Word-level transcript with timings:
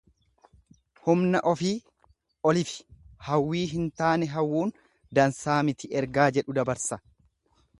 Humna 1.07 1.41
ofii 1.51 1.73
olifi 2.51 2.87
hawwii 3.27 3.61
hin 3.75 3.91
taane 4.01 4.31
hawwuun 4.33 4.73
dansaa 5.19 5.59
miti 5.69 5.91
ergaa 6.01 6.31
jedhu 6.41 6.57
dabarsa. 6.61 7.01